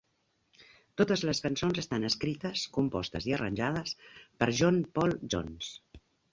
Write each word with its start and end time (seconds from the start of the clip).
Totes 1.01 1.23
les 1.29 1.41
cançons 1.47 1.81
estan 1.83 2.07
escrites, 2.09 2.65
compostes 2.79 3.29
i 3.33 3.37
arranjades 3.39 3.95
per 4.43 4.51
John 4.63 4.83
Paul 4.99 5.17
Jones. 5.37 5.73